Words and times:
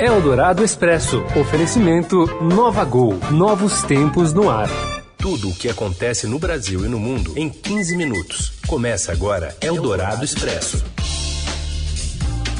Eldorado 0.00 0.64
Expresso. 0.64 1.22
Oferecimento 1.38 2.24
Nova 2.42 2.82
Gol. 2.86 3.18
Novos 3.30 3.82
tempos 3.82 4.32
no 4.32 4.48
ar. 4.48 4.70
Tudo 5.18 5.50
o 5.50 5.54
que 5.54 5.68
acontece 5.68 6.26
no 6.26 6.38
Brasil 6.38 6.86
e 6.86 6.88
no 6.88 6.98
mundo 6.98 7.34
em 7.36 7.50
15 7.50 7.98
minutos. 7.98 8.54
Começa 8.66 9.12
agora 9.12 9.54
Eldorado 9.60 10.24
Expresso. 10.24 10.82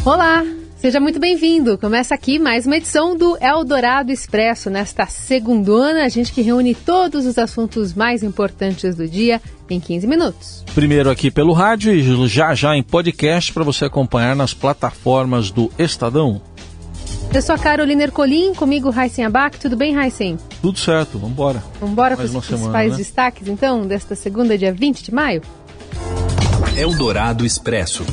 Olá, 0.05 0.45
seja 0.77 1.01
muito 1.01 1.19
bem-vindo. 1.19 1.79
Começa 1.79 2.15
aqui 2.15 2.39
mais 2.39 2.67
uma 2.67 2.77
edição 2.77 3.17
do 3.17 3.39
Eldorado 3.41 4.13
Expresso. 4.13 4.69
Nesta 4.69 5.07
segundona, 5.07 6.05
a 6.05 6.11
gente 6.11 6.35
que 6.35 6.43
reúne 6.43 6.75
todos 6.75 7.25
os 7.25 7.39
assuntos 7.39 7.95
mais 7.95 8.23
importantes 8.23 8.95
do 8.97 9.09
dia 9.09 9.41
em 9.71 9.81
15 9.81 10.07
minutos. 10.07 10.63
Primeiro 10.75 11.09
aqui 11.09 11.31
pelo 11.31 11.55
rádio 11.55 11.95
e 11.95 12.29
já 12.29 12.55
já 12.55 12.77
em 12.77 12.83
podcast 12.83 13.51
para 13.51 13.65
você 13.65 13.87
acompanhar 13.87 14.37
nas 14.37 14.53
plataformas 14.53 15.51
do 15.51 15.73
Estadão. 15.79 16.43
Eu 17.33 17.41
sou 17.41 17.55
a 17.55 17.59
Carolina 17.59 18.03
Ercolim, 18.03 18.53
comigo 18.55 18.91
Raíssen 18.91 19.25
Abac. 19.25 19.57
Tudo 19.57 19.77
bem, 19.77 19.95
Raíssen? 19.95 20.37
Tudo 20.61 20.77
certo, 20.77 21.13
vamos 21.13 21.31
embora. 21.31 21.63
Vamos 21.79 21.93
embora 21.93 22.17
para 22.17 22.27
os 22.27 22.47
principais 22.47 22.91
né? 22.91 22.97
destaques, 22.99 23.47
então, 23.47 23.87
desta 23.87 24.17
segunda, 24.17 24.59
dia 24.59 24.73
20 24.73 25.05
de 25.05 25.15
maio? 25.15 25.41
Eldorado 26.77 27.47
Expresso. 27.47 28.05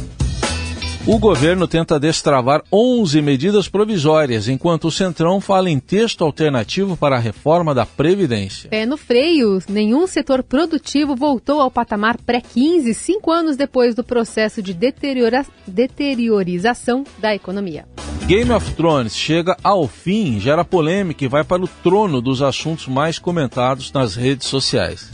O 1.08 1.18
governo 1.18 1.68
tenta 1.68 2.00
destravar 2.00 2.62
11 2.72 3.20
medidas 3.24 3.68
provisórias, 3.68 4.48
enquanto 4.48 4.90
o 4.90 4.92
Centrão 4.92 5.42
fala 5.42 5.70
em 5.70 5.80
texto 5.80 6.24
alternativo 6.24 6.96
para 6.96 7.16
a 7.16 7.20
reforma 7.20 7.74
da 7.74 7.88
Previdência. 7.88 8.70
Pé 8.70 8.86
no 8.86 8.98
freio, 8.98 9.58
nenhum 9.68 10.06
setor 10.06 10.44
produtivo 10.44 11.16
voltou 11.16 11.60
ao 11.60 11.72
patamar 11.72 12.18
pré-15, 12.18 12.94
cinco 12.94 13.32
anos 13.32 13.58
depois 13.58 13.96
do 13.96 14.04
processo 14.04 14.62
de 14.62 14.76
deteriora 14.76 15.44
deteriorização 15.66 17.04
da 17.18 17.34
economia. 17.34 17.86
Game 18.28 18.52
of 18.52 18.74
Thrones 18.74 19.16
chega 19.16 19.56
ao 19.64 19.88
fim, 19.88 20.38
gera 20.38 20.66
polêmica 20.66 21.24
e 21.24 21.30
vai 21.30 21.46
para 21.46 21.64
o 21.64 21.68
trono 21.82 22.22
dos 22.22 22.42
assuntos 22.42 22.86
mais 22.86 23.18
comentados 23.18 23.90
nas 23.94 24.16
redes 24.16 24.48
sociais. 24.48 25.10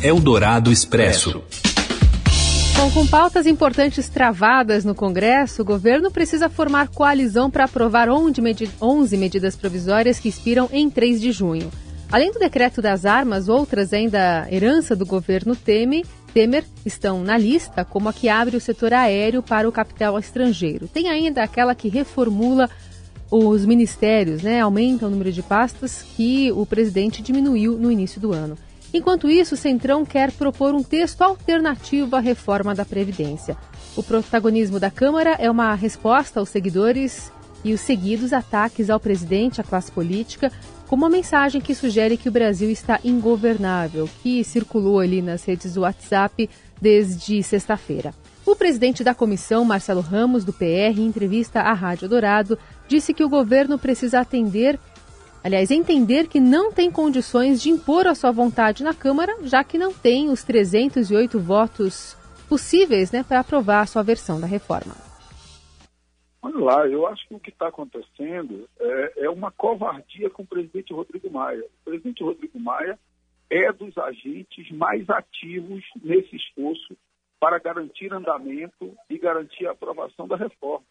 Eldorado 0.00 0.70
Expresso. 0.70 1.42
Bom, 2.76 2.92
com 2.92 3.04
pautas 3.08 3.44
importantes 3.44 4.08
travadas 4.08 4.84
no 4.84 4.94
Congresso, 4.94 5.62
o 5.62 5.64
governo 5.64 6.12
precisa 6.12 6.48
formar 6.48 6.86
coalizão 6.86 7.50
para 7.50 7.64
aprovar 7.64 8.08
11 8.08 9.16
medidas 9.16 9.56
provisórias 9.56 10.20
que 10.20 10.28
expiram 10.28 10.68
em 10.72 10.88
3 10.88 11.20
de 11.20 11.32
junho. 11.32 11.72
Além 12.08 12.30
do 12.30 12.38
decreto 12.38 12.80
das 12.80 13.04
armas, 13.04 13.48
outras 13.48 13.92
ainda 13.92 14.46
herança 14.48 14.94
do 14.94 15.04
governo 15.04 15.56
Temer, 15.56 16.06
Temer 16.38 16.64
estão 16.86 17.24
na 17.24 17.36
lista, 17.36 17.84
como 17.84 18.08
a 18.08 18.12
que 18.12 18.28
abre 18.28 18.56
o 18.56 18.60
setor 18.60 18.94
aéreo 18.94 19.42
para 19.42 19.68
o 19.68 19.72
capital 19.72 20.16
estrangeiro. 20.16 20.86
Tem 20.86 21.08
ainda 21.08 21.42
aquela 21.42 21.74
que 21.74 21.88
reformula 21.88 22.70
os 23.28 23.66
ministérios, 23.66 24.40
né? 24.40 24.60
aumenta 24.60 25.04
o 25.04 25.10
número 25.10 25.32
de 25.32 25.42
pastas 25.42 26.04
que 26.16 26.52
o 26.52 26.64
presidente 26.64 27.22
diminuiu 27.22 27.76
no 27.76 27.90
início 27.90 28.20
do 28.20 28.32
ano. 28.32 28.56
Enquanto 28.94 29.28
isso, 29.28 29.56
o 29.56 29.58
Centrão 29.58 30.04
quer 30.06 30.30
propor 30.30 30.76
um 30.76 30.82
texto 30.84 31.22
alternativo 31.22 32.14
à 32.14 32.20
reforma 32.20 32.72
da 32.72 32.84
Previdência. 32.84 33.56
O 33.96 34.02
protagonismo 34.04 34.78
da 34.78 34.92
Câmara 34.92 35.34
é 35.40 35.50
uma 35.50 35.74
resposta 35.74 36.38
aos 36.38 36.50
seguidores 36.50 37.32
e 37.64 37.74
os 37.74 37.80
seguidos 37.80 38.32
ataques 38.32 38.90
ao 38.90 39.00
presidente, 39.00 39.60
à 39.60 39.64
classe 39.64 39.90
política, 39.90 40.52
com 40.88 40.96
uma 40.96 41.10
mensagem 41.10 41.60
que 41.60 41.74
sugere 41.74 42.16
que 42.16 42.30
o 42.30 42.32
Brasil 42.32 42.70
está 42.70 42.98
ingovernável, 43.04 44.08
que 44.22 44.42
circulou 44.42 44.98
ali 44.98 45.20
nas 45.20 45.44
redes 45.44 45.74
do 45.74 45.82
WhatsApp 45.82 46.48
desde 46.80 47.42
sexta-feira. 47.42 48.14
O 48.46 48.56
presidente 48.56 49.04
da 49.04 49.14
comissão, 49.14 49.66
Marcelo 49.66 50.00
Ramos, 50.00 50.44
do 50.44 50.52
PR, 50.52 50.96
em 50.96 51.06
entrevista 51.06 51.60
à 51.60 51.74
Rádio 51.74 52.08
Dourado, 52.08 52.58
disse 52.88 53.12
que 53.12 53.22
o 53.22 53.28
governo 53.28 53.78
precisa 53.78 54.20
atender, 54.20 54.80
aliás, 55.44 55.70
entender 55.70 56.26
que 56.26 56.40
não 56.40 56.72
tem 56.72 56.90
condições 56.90 57.60
de 57.60 57.68
impor 57.68 58.06
a 58.06 58.14
sua 58.14 58.32
vontade 58.32 58.82
na 58.82 58.94
Câmara, 58.94 59.36
já 59.42 59.62
que 59.62 59.76
não 59.76 59.92
tem 59.92 60.30
os 60.30 60.42
308 60.42 61.38
votos 61.38 62.16
possíveis 62.48 63.12
né, 63.12 63.22
para 63.22 63.40
aprovar 63.40 63.82
a 63.82 63.86
sua 63.86 64.02
versão 64.02 64.40
da 64.40 64.46
reforma. 64.46 65.07
Olha 66.40 66.58
lá, 66.58 66.86
eu 66.86 67.06
acho 67.06 67.26
que 67.26 67.34
o 67.34 67.40
que 67.40 67.50
está 67.50 67.68
acontecendo 67.68 68.68
é, 68.78 69.24
é, 69.24 69.30
uma 69.30 69.50
covardia 69.50 70.30
com 70.30 70.42
o 70.42 70.46
presidente 70.46 70.92
Rodrigo 70.92 71.30
Maia. 71.30 71.64
O 71.64 71.84
presidente 71.84 72.22
Rodrigo 72.22 72.58
Maia 72.60 72.98
é 73.50 73.72
dos 73.72 73.96
agentes 73.98 74.70
mais 74.70 75.08
ativos 75.10 75.84
nesse 76.00 76.36
esforço 76.36 76.96
para 77.40 77.58
garantir 77.58 78.12
andamento 78.12 78.96
e 79.10 79.18
garantir 79.18 79.66
a 79.66 79.72
aprovação 79.72 80.28
da 80.28 80.36
reforma. 80.36 80.84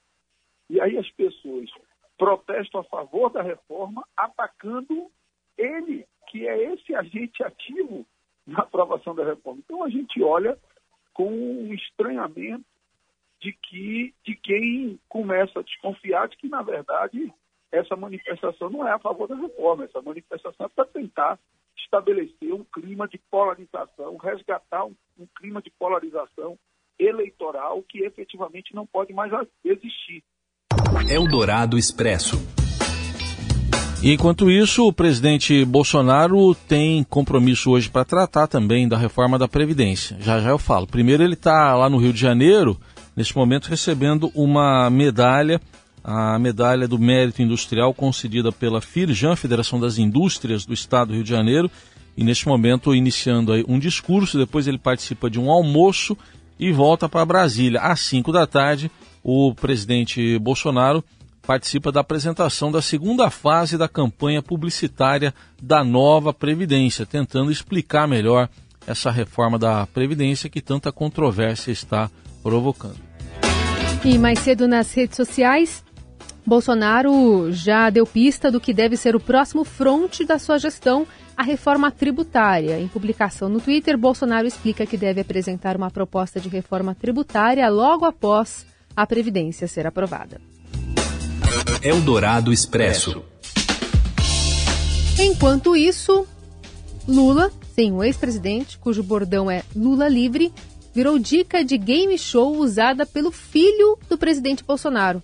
E 0.70 0.82
aí 0.82 0.98
as 0.98 1.10
pessoas 1.12 1.70
protestam 2.18 2.82
a 2.82 2.86
favor 2.86 3.30
da 3.30 3.42
reforma, 3.42 4.06
atacando 4.16 5.10
ele, 5.58 6.06
que 6.30 6.48
é 6.48 6.74
esse 6.74 6.94
agente 6.94 7.44
ativo 7.44 8.06
na 8.46 8.60
aprovação 8.60 9.16
da 9.16 9.24
reforma. 9.24 9.62
Então 9.64 9.84
a 9.84 9.90
gente 9.90 10.22
olha 10.22 10.58
com 11.14 11.30
um 11.30 11.74
estranhamento 11.74 12.66
de 13.42 13.54
que 13.54 14.14
de 14.26 14.36
quem 14.36 15.00
começa 15.08 15.60
a 15.60 15.64
desconfiar 15.64 16.28
de 16.28 16.38
que, 16.38 16.48
na 16.48 16.62
verdade, 16.62 17.32
essa 17.72 17.96
manifestação 17.96 18.70
não 18.70 18.88
é 18.88 18.92
a 18.92 19.00
favor 19.00 19.28
da 19.28 19.36
reforma, 19.36 19.86
essa 19.86 20.02
manifestação 20.02 20.66
é 20.66 20.70
para 20.70 20.86
tentar 20.86 21.40
estabelecer 21.78 22.54
um 22.54 22.64
clima 22.64 23.08
de 23.08 23.20
polarização, 23.30 24.18
resgatar 24.18 24.86
um, 24.86 24.96
um 25.20 25.28
clima 25.38 25.62
de 25.62 25.72
polarização 25.78 26.58
eleitoral 27.00 27.84
que 27.84 28.04
efetivamente 28.04 28.74
não 28.74 28.86
pode 28.86 29.14
mais 29.14 29.32
existir. 29.64 30.24
Eldorado 31.10 31.78
Expresso. 31.78 32.38
Enquanto 34.04 34.50
isso, 34.50 34.88
o 34.88 34.94
presidente 34.94 35.66
Bolsonaro 35.66 36.54
tem 36.68 37.04
compromisso 37.04 37.72
hoje 37.72 37.90
para 37.90 38.06
tratar 38.06 38.48
também 38.48 38.88
da 38.88 38.96
reforma 38.96 39.40
da 39.40 39.48
Previdência. 39.48 40.16
Já 40.20 40.40
já 40.40 40.50
eu 40.50 40.60
falo. 40.60 40.86
Primeiro, 40.86 41.24
ele 41.24 41.34
está 41.34 41.76
lá 41.76 41.90
no 41.90 41.98
Rio 41.98 42.14
de 42.14 42.20
Janeiro 42.20 42.78
neste 43.18 43.36
momento 43.36 43.68
recebendo 43.68 44.32
uma 44.36 44.90
medalha, 44.92 45.60
a 46.04 46.38
medalha 46.38 46.88
do 46.88 47.00
mérito 47.00 47.42
industrial 47.42 47.92
concedida 47.92 48.52
pela 48.52 48.80
FIRJAN, 48.80 49.36
Federação 49.36 49.80
das 49.80 49.98
Indústrias 49.98 50.68
do 50.68 50.74
Estado 50.74 51.08
do 51.08 51.16
Rio 51.16 51.24
de 51.24 51.32
Janeiro, 51.32 51.70
e 52.16 52.24
neste 52.24 52.48
momento 52.48 52.94
iniciando 52.94 53.54
um 53.68 53.80
discurso, 53.80 54.38
depois 54.38 54.68
ele 54.68 54.78
participa 54.78 55.32
de 55.32 55.40
um 55.40 55.50
almoço 55.50 56.16
e 56.60 56.72
volta 56.72 57.10
para 57.10 57.26
Brasília. 57.26 57.82
Às 57.82 58.02
5 58.02 58.32
da 58.32 58.46
tarde, 58.46 58.92
o 59.24 59.54
presidente 59.56 60.38
Bolsonaro 60.38 61.04
participa 61.42 61.92
da 61.92 62.02
apresentação 62.02 62.72
da 62.72 62.82
segunda 62.82 63.32
fase 63.32 63.78
da 63.78 63.88
campanha 63.88 64.44
publicitária 64.44 65.34
da 65.62 65.84
nova 65.84 66.34
Previdência, 66.34 67.06
tentando 67.06 67.52
explicar 67.52 68.08
melhor 68.08 68.48
essa 68.86 69.10
reforma 69.10 69.58
da 69.58 69.88
Previdência 69.88 70.50
que 70.50 70.62
tanta 70.62 70.92
controvérsia 70.92 71.72
está 71.72 72.12
provocando. 72.44 73.07
E 74.08 74.18
mais 74.18 74.40
cedo 74.40 74.70
nas 74.70 74.94
redes 74.94 75.18
sociais, 75.18 75.84
Bolsonaro 76.46 77.52
já 77.52 77.90
deu 77.90 78.06
pista 78.06 78.50
do 78.50 78.58
que 78.58 78.74
deve 78.74 78.96
ser 78.96 79.18
o 79.18 79.20
próximo 79.20 79.66
fronte 79.66 80.24
da 80.24 80.40
sua 80.40 80.58
gestão, 80.58 81.06
a 81.36 81.44
reforma 81.44 81.92
tributária. 81.92 82.80
Em 82.80 82.88
publicação 82.88 83.50
no 83.50 83.60
Twitter, 83.60 83.98
Bolsonaro 83.98 84.48
explica 84.48 84.86
que 84.86 84.96
deve 84.96 85.20
apresentar 85.20 85.76
uma 85.76 85.92
proposta 85.92 86.40
de 86.40 86.48
reforma 86.48 86.96
tributária 86.96 87.68
logo 87.68 88.06
após 88.06 88.66
a 88.96 89.06
Previdência 89.06 89.68
ser 89.68 89.86
aprovada. 89.86 90.40
Eldorado 91.84 92.54
Expresso. 92.54 93.22
Enquanto 95.20 95.76
isso, 95.76 96.26
Lula, 97.06 97.52
sim, 97.76 97.92
o 97.92 98.02
ex-presidente, 98.02 98.78
cujo 98.78 99.04
bordão 99.04 99.52
é 99.52 99.64
Lula 99.76 100.08
livre, 100.08 100.54
virou 100.98 101.20
dica 101.20 101.64
de 101.64 101.78
game 101.78 102.18
show 102.18 102.58
usada 102.58 103.06
pelo 103.06 103.32
filho 103.32 104.00
do 104.10 104.18
presidente 104.18 104.64
Bolsonaro. 104.64 105.22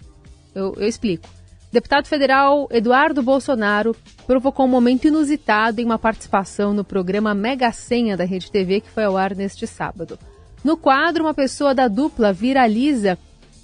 Eu, 0.54 0.76
eu 0.78 0.88
explico. 0.88 1.28
Deputado 1.72 2.06
federal 2.06 2.68
Eduardo 2.70 3.24
Bolsonaro 3.24 3.96
provocou 4.28 4.68
um 4.68 4.70
momento 4.70 5.08
inusitado 5.08 5.82
em 5.82 5.84
uma 5.84 5.98
participação 5.98 6.76
no 6.76 6.84
programa 6.84 7.34
Mega 7.34 7.72
Senha 7.72 8.16
da 8.16 8.24
Rede 8.24 8.52
TV, 8.52 8.82
que 8.82 8.90
foi 8.92 9.04
ao 9.04 9.18
ar 9.18 9.34
neste 9.34 9.66
sábado. 9.66 10.20
No 10.64 10.78
quadro, 10.78 11.24
uma 11.24 11.34
pessoa 11.34 11.74
da 11.74 11.88
dupla 11.88 12.32
viraliza, 12.32 13.18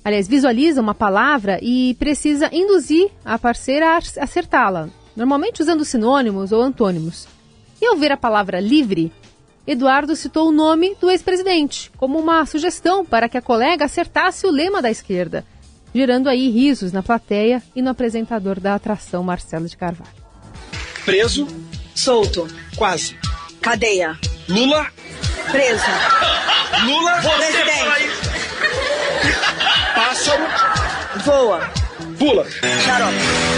aliás, 0.04 0.28
visualiza 0.28 0.81
uma 0.81 0.95
palavra 0.95 1.60
e 1.62 1.95
precisa 2.00 2.50
induzir 2.51 3.12
a 3.24 3.38
parceira 3.38 3.86
a 3.88 3.98
acertá-la, 3.98 4.89
normalmente 5.16 5.62
usando 5.62 5.86
sinônimos 5.86 6.51
ou 6.51 6.60
antônimos. 6.60 7.28
E 7.80 7.86
ao 7.86 7.95
ver 7.95 8.12
a 8.12 8.18
palavra 8.18 8.60
livre, 8.60 9.12
Eduardo 9.68 10.16
citou 10.16 10.50
o 10.50 10.52
nome 10.52 10.96
do 11.00 11.10
ex-presidente 11.10 11.92
como 11.98 12.18
uma 12.18 12.46
sugestão 12.46 13.06
para 13.06 13.30
que 13.30 13.38
a 13.38 13.42
colega 13.42 13.86
acertasse 13.86 14.48
o 14.48 14.52
lema 14.52 14.82
da 14.82 14.90
esquerda, 14.90 15.46
gerando 15.94 16.28
aí 16.28 16.50
risos 16.50 16.92
na 16.92 17.04
plateia 17.04 17.62
e 17.76 17.82
no 17.82 17.90
apresentador 17.90 18.60
da 18.60 18.76
atração 18.76 19.24
Marcelo 19.24 19.68
de 19.68 19.78
Carvalho. 19.78 20.12
Preso. 21.06 21.48
Solto. 21.96 22.48
Quase. 22.76 23.18
Cadeia. 23.62 24.18
Lula. 24.48 24.88
Preso. 25.52 25.84
Lula. 26.86 27.14
Presidente. 27.22 28.30
Pássaro. 29.96 30.44
Voa. 31.26 31.79
Pula. 32.19 32.45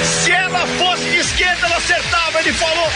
Se 0.04 0.32
ela 0.32 0.68
fosse 0.78 1.04
de 1.06 1.18
esquerda, 1.18 1.66
ela 1.66 1.78
acertava. 1.78 2.40
Ele 2.40 2.54
falou: 2.54 2.88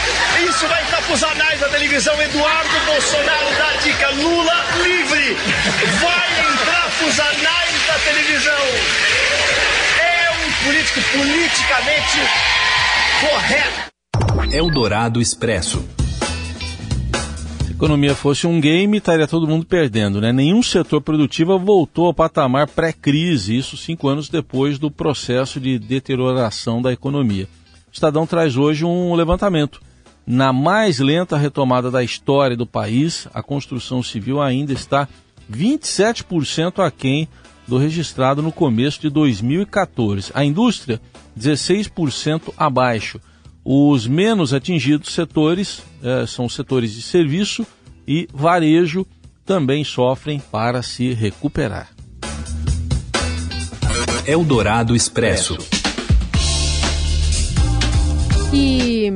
Isso 0.48 0.66
vai 0.68 0.80
entrar 0.82 1.02
pros 1.02 1.24
anais 1.24 1.58
da 1.58 1.68
televisão. 1.68 2.22
Eduardo 2.22 2.80
Bolsonaro 2.86 3.46
dá 3.58 3.72
dica: 3.82 4.10
Lula 4.10 4.64
livre. 4.84 5.36
Vai 6.00 6.52
entrar 6.52 6.90
pros 6.98 7.18
anais 7.18 7.86
da 7.88 7.98
televisão. 7.98 8.64
É 9.98 10.30
um 10.30 10.64
político 10.64 11.00
politicamente 11.12 12.20
correto. 13.20 14.54
Eldorado 14.54 15.20
Expresso. 15.20 15.84
Economia 17.76 18.14
fosse 18.14 18.46
um 18.46 18.58
game, 18.58 18.96
estaria 18.96 19.26
todo 19.26 19.46
mundo 19.46 19.66
perdendo, 19.66 20.18
né? 20.18 20.32
Nenhum 20.32 20.62
setor 20.62 21.02
produtivo 21.02 21.58
voltou 21.58 22.06
ao 22.06 22.14
patamar 22.14 22.66
pré-crise, 22.66 23.54
isso 23.54 23.76
cinco 23.76 24.08
anos 24.08 24.30
depois 24.30 24.78
do 24.78 24.90
processo 24.90 25.60
de 25.60 25.78
deterioração 25.78 26.80
da 26.80 26.90
economia. 26.90 27.46
O 27.88 27.92
Estadão 27.92 28.26
traz 28.26 28.56
hoje 28.56 28.82
um 28.82 29.14
levantamento. 29.14 29.82
Na 30.26 30.54
mais 30.54 31.00
lenta 31.00 31.36
retomada 31.36 31.90
da 31.90 32.02
história 32.02 32.56
do 32.56 32.66
país, 32.66 33.28
a 33.34 33.42
construção 33.42 34.02
civil 34.02 34.40
ainda 34.40 34.72
está 34.72 35.06
27% 35.52 36.82
aquém 36.82 37.28
do 37.68 37.76
registrado 37.76 38.40
no 38.40 38.52
começo 38.52 39.02
de 39.02 39.10
2014. 39.10 40.32
A 40.34 40.42
indústria, 40.42 40.98
16% 41.38 42.54
abaixo. 42.56 43.20
Os 43.68 44.06
menos 44.06 44.54
atingidos 44.54 45.12
setores 45.12 45.82
eh, 46.00 46.24
são 46.24 46.44
os 46.44 46.54
setores 46.54 46.92
de 46.92 47.02
serviço 47.02 47.66
e 48.06 48.28
varejo, 48.32 49.04
também 49.44 49.82
sofrem 49.82 50.38
para 50.38 50.84
se 50.84 51.12
recuperar. 51.12 51.90
Eldorado 54.24 54.94
Expresso. 54.94 55.58
E 58.54 59.12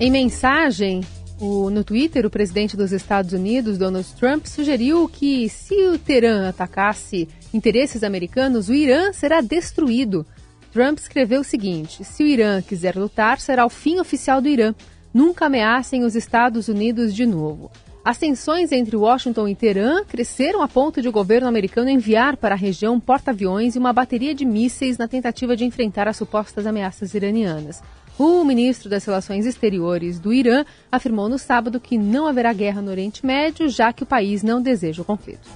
em 0.00 0.10
mensagem 0.10 1.02
o, 1.38 1.68
no 1.68 1.84
Twitter, 1.84 2.24
o 2.24 2.30
presidente 2.30 2.74
dos 2.74 2.92
Estados 2.92 3.34
Unidos, 3.34 3.76
Donald 3.76 4.08
Trump, 4.18 4.46
sugeriu 4.46 5.06
que 5.06 5.50
se 5.50 5.74
o 5.88 5.98
Teherã 5.98 6.48
atacasse 6.48 7.28
interesses 7.52 8.02
americanos, 8.02 8.70
o 8.70 8.74
Irã 8.74 9.12
será 9.12 9.42
destruído. 9.42 10.24
Trump 10.72 10.98
escreveu 10.98 11.42
o 11.42 11.44
seguinte: 11.44 12.02
se 12.02 12.22
o 12.22 12.26
Irã 12.26 12.62
quiser 12.62 12.96
lutar, 12.96 13.38
será 13.38 13.64
o 13.64 13.70
fim 13.70 14.00
oficial 14.00 14.40
do 14.40 14.48
Irã. 14.48 14.74
Nunca 15.12 15.46
ameacem 15.46 16.04
os 16.04 16.16
Estados 16.16 16.68
Unidos 16.68 17.14
de 17.14 17.26
novo. 17.26 17.70
As 18.04 18.18
tensões 18.18 18.72
entre 18.72 18.96
Washington 18.96 19.46
e 19.46 19.54
Teherã 19.54 20.02
cresceram 20.04 20.60
a 20.60 20.66
ponto 20.66 21.00
de 21.00 21.08
o 21.08 21.12
governo 21.12 21.46
americano 21.46 21.88
enviar 21.88 22.36
para 22.36 22.54
a 22.54 22.58
região 22.58 22.98
porta-aviões 22.98 23.76
e 23.76 23.78
uma 23.78 23.92
bateria 23.92 24.34
de 24.34 24.44
mísseis 24.44 24.98
na 24.98 25.06
tentativa 25.06 25.54
de 25.54 25.64
enfrentar 25.64 26.08
as 26.08 26.16
supostas 26.16 26.66
ameaças 26.66 27.14
iranianas. 27.14 27.80
O 28.18 28.44
ministro 28.44 28.90
das 28.90 29.04
Relações 29.04 29.46
Exteriores 29.46 30.18
do 30.18 30.32
Irã 30.32 30.64
afirmou 30.90 31.28
no 31.28 31.38
sábado 31.38 31.78
que 31.78 31.96
não 31.96 32.26
haverá 32.26 32.52
guerra 32.52 32.82
no 32.82 32.90
Oriente 32.90 33.24
Médio, 33.24 33.68
já 33.68 33.92
que 33.92 34.02
o 34.02 34.06
país 34.06 34.42
não 34.42 34.60
deseja 34.60 35.02
o 35.02 35.04
conflito. 35.04 35.48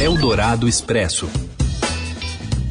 Eldorado 0.00 0.66
Expresso. 0.66 1.28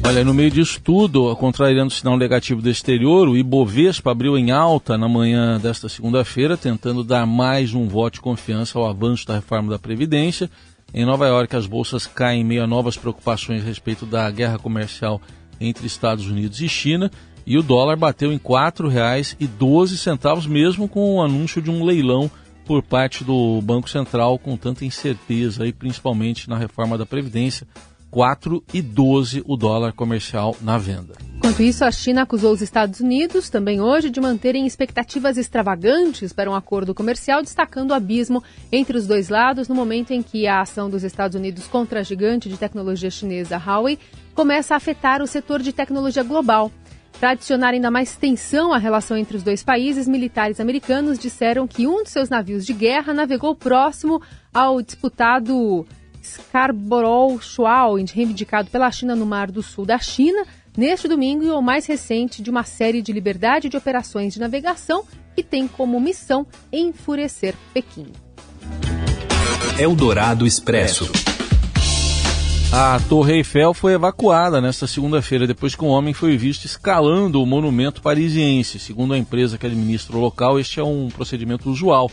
Olha, 0.04 0.24
no 0.24 0.34
meio 0.34 0.50
disso 0.50 0.80
tudo, 0.82 1.34
contrariando 1.36 1.86
o 1.86 1.94
sinal 1.94 2.16
negativo 2.16 2.60
do 2.60 2.68
exterior, 2.68 3.28
o 3.28 3.36
Ibovespa 3.36 4.10
abriu 4.10 4.36
em 4.36 4.50
alta 4.50 4.98
na 4.98 5.08
manhã 5.08 5.60
desta 5.60 5.88
segunda-feira, 5.88 6.56
tentando 6.56 7.04
dar 7.04 7.24
mais 7.24 7.72
um 7.72 7.86
voto 7.86 8.14
de 8.14 8.20
confiança 8.20 8.78
ao 8.78 8.86
avanço 8.86 9.26
da 9.26 9.36
reforma 9.36 9.70
da 9.70 9.78
Previdência. 9.78 10.50
Em 10.92 11.06
Nova 11.06 11.28
York, 11.28 11.54
as 11.54 11.66
bolsas 11.66 12.04
caem 12.04 12.40
em 12.40 12.44
meio 12.44 12.64
a 12.64 12.66
novas 12.66 12.96
preocupações 12.96 13.62
a 13.62 13.66
respeito 13.66 14.04
da 14.04 14.28
guerra 14.28 14.58
comercial 14.58 15.20
entre 15.60 15.86
Estados 15.86 16.26
Unidos 16.26 16.60
e 16.60 16.68
China, 16.68 17.08
e 17.46 17.56
o 17.56 17.62
dólar 17.62 17.96
bateu 17.96 18.32
em 18.32 18.36
R$ 18.36 18.42
4,12, 18.42 20.48
mesmo 20.48 20.88
com 20.88 21.14
o 21.14 21.22
anúncio 21.22 21.62
de 21.62 21.70
um 21.70 21.84
leilão 21.84 22.28
por 22.64 22.82
parte 22.82 23.22
do 23.22 23.60
Banco 23.62 23.88
Central 23.88 24.36
com 24.38 24.56
tanta 24.56 24.84
incerteza, 24.84 25.66
e 25.66 25.72
principalmente 25.72 26.50
na 26.50 26.58
reforma 26.58 26.98
da 26.98 27.06
Previdência. 27.06 27.66
4,12 28.12 29.42
o 29.46 29.56
dólar 29.56 29.92
comercial 29.94 30.54
na 30.60 30.76
venda. 30.76 31.14
Enquanto 31.38 31.62
isso, 31.62 31.84
a 31.84 31.90
China 31.90 32.22
acusou 32.22 32.52
os 32.52 32.60
Estados 32.60 33.00
Unidos, 33.00 33.50
também 33.50 33.80
hoje, 33.80 34.10
de 34.10 34.20
manterem 34.20 34.64
expectativas 34.64 35.36
extravagantes 35.36 36.32
para 36.32 36.48
um 36.48 36.54
acordo 36.54 36.94
comercial, 36.94 37.42
destacando 37.42 37.90
o 37.90 37.94
abismo 37.94 38.44
entre 38.70 38.96
os 38.96 39.06
dois 39.06 39.28
lados 39.28 39.66
no 39.66 39.74
momento 39.74 40.12
em 40.12 40.22
que 40.22 40.46
a 40.46 40.60
ação 40.60 40.88
dos 40.88 41.02
Estados 41.02 41.34
Unidos 41.34 41.66
contra 41.66 42.00
a 42.00 42.02
gigante 42.02 42.48
de 42.48 42.56
tecnologia 42.56 43.10
chinesa 43.10 43.56
Huawei 43.56 43.98
começa 44.34 44.74
a 44.74 44.76
afetar 44.76 45.20
o 45.20 45.26
setor 45.26 45.60
de 45.62 45.72
tecnologia 45.72 46.22
global. 46.22 46.70
Para 47.18 47.30
adicionar 47.30 47.70
ainda 47.70 47.90
mais 47.90 48.16
tensão 48.16 48.72
à 48.72 48.78
relação 48.78 49.16
entre 49.16 49.36
os 49.36 49.42
dois 49.42 49.62
países, 49.62 50.08
militares 50.08 50.60
americanos 50.60 51.18
disseram 51.18 51.66
que 51.66 51.86
um 51.86 52.02
de 52.02 52.10
seus 52.10 52.28
navios 52.28 52.64
de 52.64 52.72
guerra 52.72 53.12
navegou 53.12 53.54
próximo 53.54 54.20
ao 54.52 54.82
disputado 54.82 55.86
Scarborough 56.22 57.40
Shoal, 57.40 57.96
reivindicado 57.96 58.70
pela 58.70 58.90
China 58.90 59.16
no 59.16 59.26
Mar 59.26 59.50
do 59.50 59.62
Sul 59.62 59.84
da 59.84 59.98
China, 59.98 60.44
neste 60.76 61.08
domingo 61.08 61.44
e 61.44 61.50
o 61.50 61.60
mais 61.60 61.86
recente 61.86 62.42
de 62.42 62.50
uma 62.50 62.64
série 62.64 63.02
de 63.02 63.12
liberdade 63.12 63.68
de 63.68 63.76
operações 63.76 64.32
de 64.32 64.40
navegação 64.40 65.04
que 65.34 65.42
tem 65.42 65.66
como 65.66 66.00
missão 66.00 66.46
enfurecer 66.72 67.54
Pequim. 67.74 68.06
Eldorado 69.78 70.46
Expresso. 70.46 71.10
A 72.74 72.98
Torre 73.06 73.34
Eiffel 73.34 73.74
foi 73.74 73.92
evacuada 73.92 74.58
nesta 74.58 74.86
segunda-feira 74.86 75.46
depois 75.46 75.74
que 75.74 75.84
um 75.84 75.88
homem 75.88 76.14
foi 76.14 76.38
visto 76.38 76.64
escalando 76.64 77.42
o 77.42 77.46
monumento 77.46 78.00
parisiense. 78.00 78.78
Segundo 78.78 79.12
a 79.12 79.18
empresa 79.18 79.58
que 79.58 79.66
administra 79.66 80.16
o 80.16 80.20
local, 80.20 80.58
este 80.58 80.80
é 80.80 80.82
um 80.82 81.08
procedimento 81.08 81.68
usual 81.68 82.10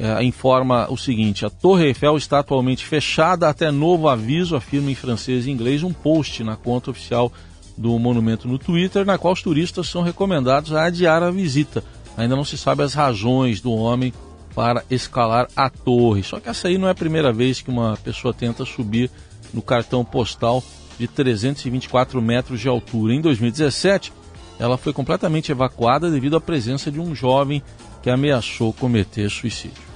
é, 0.00 0.24
informa 0.24 0.90
o 0.90 0.96
seguinte: 0.96 1.44
a 1.44 1.50
Torre 1.50 1.88
Eiffel 1.88 2.16
está 2.16 2.38
atualmente 2.38 2.86
fechada 2.86 3.48
até 3.48 3.70
novo 3.70 4.08
aviso, 4.08 4.56
afirma 4.56 4.90
em 4.90 4.94
francês 4.94 5.46
e 5.46 5.50
inglês 5.50 5.82
um 5.82 5.92
post 5.92 6.42
na 6.42 6.56
conta 6.56 6.90
oficial 6.90 7.30
do 7.76 7.98
monumento 7.98 8.48
no 8.48 8.58
Twitter, 8.58 9.04
na 9.04 9.18
qual 9.18 9.34
os 9.34 9.42
turistas 9.42 9.88
são 9.88 10.02
recomendados 10.02 10.72
a 10.72 10.84
adiar 10.84 11.22
a 11.22 11.30
visita. 11.30 11.84
Ainda 12.16 12.34
não 12.34 12.44
se 12.44 12.56
sabe 12.56 12.82
as 12.82 12.94
razões 12.94 13.60
do 13.60 13.72
homem 13.72 14.12
para 14.54 14.82
escalar 14.90 15.48
a 15.54 15.68
torre. 15.68 16.22
Só 16.22 16.40
que 16.40 16.48
essa 16.48 16.68
aí 16.68 16.78
não 16.78 16.88
é 16.88 16.92
a 16.92 16.94
primeira 16.94 17.30
vez 17.30 17.60
que 17.60 17.70
uma 17.70 17.96
pessoa 18.02 18.32
tenta 18.32 18.64
subir 18.64 19.10
no 19.52 19.60
cartão 19.60 20.02
postal 20.02 20.64
de 20.98 21.06
324 21.06 22.20
metros 22.22 22.60
de 22.60 22.68
altura. 22.68 23.14
Em 23.14 23.20
2017, 23.20 24.12
ela 24.58 24.76
foi 24.76 24.92
completamente 24.92 25.52
evacuada 25.52 26.10
devido 26.10 26.36
à 26.36 26.40
presença 26.40 26.90
de 26.90 27.00
um 27.00 27.14
jovem 27.14 27.62
que 28.02 28.10
ameaçou 28.10 28.72
cometer 28.72 29.30
suicídio. 29.30 29.89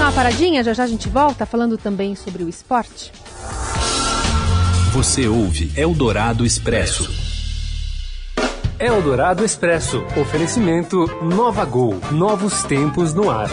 Dá 0.00 0.06
uma 0.06 0.12
paradinha, 0.12 0.64
já 0.64 0.72
já 0.72 0.84
a 0.84 0.86
gente 0.86 1.10
volta 1.10 1.44
falando 1.44 1.76
também 1.76 2.16
sobre 2.16 2.42
o 2.42 2.48
esporte. 2.48 3.12
Você 4.94 5.28
ouve 5.28 5.70
Eldorado 5.76 6.46
Expresso. 6.46 7.06
Eldorado 8.78 9.44
Expresso. 9.44 10.02
Oferecimento 10.18 11.04
Nova 11.22 11.66
Gol. 11.66 12.00
Novos 12.12 12.62
tempos 12.62 13.12
no 13.12 13.30
ar. 13.30 13.50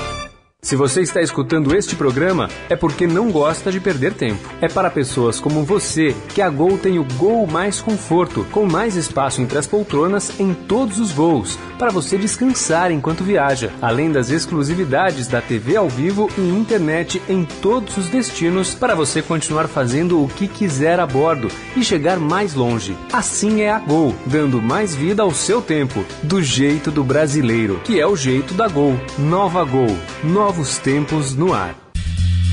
Se 0.59 0.75
você 0.75 1.01
está 1.01 1.21
escutando 1.21 1.75
este 1.75 1.95
programa, 1.95 2.49
é 2.67 2.75
porque 2.75 3.05
não 3.05 3.29
gosta 3.29 3.71
de 3.71 3.79
perder 3.79 4.15
tempo. 4.15 4.49
É 4.59 4.67
para 4.67 4.89
pessoas 4.89 5.39
como 5.39 5.63
você 5.63 6.15
que 6.29 6.41
a 6.41 6.49
Gol 6.49 6.79
tem 6.79 6.97
o 6.97 7.03
Gol 7.13 7.45
Mais 7.45 7.79
Conforto, 7.79 8.43
com 8.51 8.65
mais 8.65 8.95
espaço 8.95 9.39
entre 9.39 9.59
as 9.59 9.67
poltronas 9.67 10.39
em 10.39 10.55
todos 10.55 10.99
os 10.99 11.11
voos, 11.11 11.59
para 11.77 11.91
você 11.91 12.17
descansar 12.17 12.91
enquanto 12.91 13.23
viaja, 13.23 13.71
além 13.79 14.11
das 14.11 14.31
exclusividades 14.31 15.27
da 15.27 15.39
TV 15.41 15.75
ao 15.75 15.87
vivo 15.87 16.27
e 16.35 16.41
internet 16.41 17.21
em 17.29 17.45
todos 17.45 17.95
os 17.95 18.09
destinos, 18.09 18.73
para 18.73 18.95
você 18.95 19.21
continuar 19.21 19.67
fazendo 19.67 20.23
o 20.23 20.27
que 20.27 20.47
quiser 20.47 20.99
a 20.99 21.05
bordo 21.05 21.49
e 21.75 21.83
chegar 21.83 22.17
mais 22.17 22.55
longe. 22.55 22.97
Assim 23.13 23.61
é 23.61 23.69
a 23.69 23.77
Gol, 23.77 24.15
dando 24.25 24.59
mais 24.59 24.95
vida 24.95 25.21
ao 25.21 25.31
seu 25.31 25.61
tempo, 25.61 26.03
do 26.23 26.41
jeito 26.41 26.89
do 26.89 27.03
brasileiro, 27.03 27.79
que 27.83 27.99
é 27.99 28.07
o 28.07 28.15
jeito 28.15 28.55
da 28.55 28.67
Gol. 28.67 28.99
Nova 29.19 29.63
Gol. 29.63 29.95
Nova 30.23 30.46
novos 30.47 30.77
tempos 30.77 31.35
no 31.35 31.53
ar. 31.53 31.75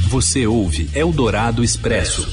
Você 0.08 0.48
ouve 0.48 0.90
Eldorado 0.96 1.62
Expresso. 1.62 2.26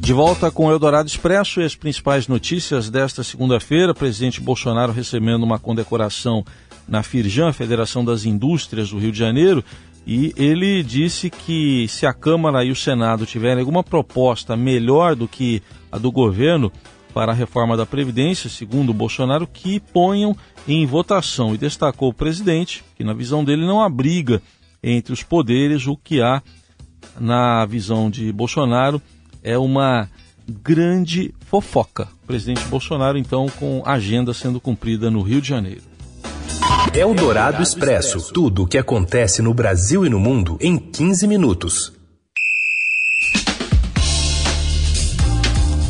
De 0.00 0.14
volta 0.14 0.50
com 0.50 0.64
o 0.64 0.70
Eldorado 0.70 1.06
Expresso 1.06 1.60
e 1.60 1.64
as 1.64 1.76
principais 1.76 2.26
notícias 2.26 2.88
desta 2.88 3.22
segunda-feira. 3.22 3.92
Presidente 3.92 4.40
Bolsonaro 4.40 4.92
recebendo 4.92 5.42
uma 5.42 5.58
condecoração 5.58 6.42
na 6.88 7.02
Firjan, 7.02 7.52
Federação 7.52 8.02
das 8.02 8.24
Indústrias 8.24 8.88
do 8.88 8.98
Rio 8.98 9.12
de 9.12 9.18
Janeiro, 9.18 9.62
e 10.06 10.32
ele 10.38 10.82
disse 10.82 11.28
que 11.28 11.86
se 11.86 12.06
a 12.06 12.14
Câmara 12.14 12.64
e 12.64 12.70
o 12.70 12.76
Senado 12.76 13.26
tiverem 13.26 13.60
alguma 13.60 13.84
proposta 13.84 14.56
melhor 14.56 15.14
do 15.14 15.28
que 15.28 15.62
a 15.92 15.98
do 15.98 16.10
governo, 16.10 16.72
para 17.14 17.30
a 17.30 17.34
reforma 17.34 17.76
da 17.76 17.86
Previdência, 17.86 18.50
segundo 18.50 18.92
Bolsonaro, 18.92 19.46
que 19.46 19.78
ponham 19.78 20.36
em 20.66 20.84
votação. 20.84 21.54
E 21.54 21.58
destacou 21.58 22.10
o 22.10 22.14
presidente 22.14 22.84
que, 22.96 23.04
na 23.04 23.14
visão 23.14 23.44
dele, 23.44 23.64
não 23.64 23.80
há 23.80 23.88
briga 23.88 24.42
entre 24.82 25.12
os 25.12 25.22
poderes, 25.22 25.86
o 25.86 25.96
que 25.96 26.20
há 26.20 26.42
na 27.18 27.64
visão 27.64 28.10
de 28.10 28.32
Bolsonaro, 28.32 29.00
é 29.42 29.56
uma 29.56 30.10
grande 30.46 31.32
fofoca. 31.46 32.08
O 32.24 32.26
presidente 32.26 32.64
Bolsonaro, 32.66 33.16
então, 33.16 33.46
com 33.58 33.82
agenda 33.86 34.34
sendo 34.34 34.60
cumprida 34.60 35.10
no 35.10 35.22
Rio 35.22 35.40
de 35.40 35.48
Janeiro. 35.48 35.82
É 36.92 37.06
o 37.06 37.14
Dourado 37.14 37.62
Expresso. 37.62 38.32
Tudo 38.32 38.64
o 38.64 38.66
que 38.66 38.78
acontece 38.78 39.40
no 39.40 39.54
Brasil 39.54 40.04
e 40.04 40.10
no 40.10 40.18
mundo 40.18 40.58
em 40.60 40.76
15 40.76 41.26
minutos. 41.26 41.92